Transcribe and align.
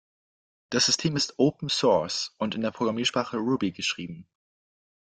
Das 0.71 0.85
System 0.87 1.15
ist 1.15 1.37
"Open 1.37 1.69
Source" 1.69 2.33
und 2.39 2.55
in 2.55 2.61
der 2.61 2.71
Programmiersprache 2.71 3.37
Ruby 3.37 3.71
geschrieben. 3.71 4.27